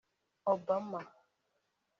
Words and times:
Obama 0.53 1.01